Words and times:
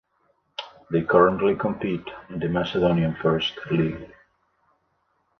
They 0.89 1.03
currently 1.03 1.53
compete 1.53 2.07
in 2.31 2.39
the 2.39 2.49
Macedonian 2.49 3.15
First 3.21 3.53
League. 3.69 4.11